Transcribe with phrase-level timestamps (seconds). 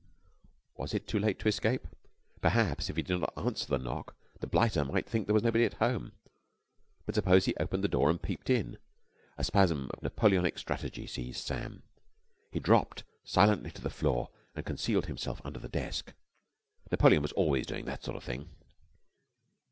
[0.77, 1.87] Was it too late to escape?
[2.41, 5.63] Perhaps if he did not answer the knock, the blighter might think there was nobody
[5.63, 6.13] at home.
[7.05, 8.79] But suppose he opened the door and peeped in?
[9.37, 11.83] A spasm of Napoleonic strategy seized Sam.
[12.51, 16.13] He dropped silently to the floor and concealed himself under the desk.
[16.89, 18.49] Napoleon was always doing that sort of thing.